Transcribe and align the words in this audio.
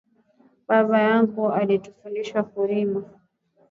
Baba 0.67 0.95
yangu 1.07 1.43
ari 1.59 1.73
tufundisha 1.83 2.39
kurima 2.51 2.99